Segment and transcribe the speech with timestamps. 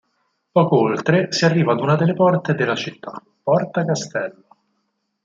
[0.51, 4.47] Poco oltre si arriva ad una delle porte della città, Porta Castello.